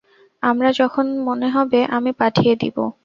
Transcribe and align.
আমার 0.43 0.71
যখন 0.73 1.05
মনে 1.27 1.47
হবে 1.49 1.79
আমি 1.97 2.11
পাঠিয়ে 2.19 2.53
দিব। 2.55 2.77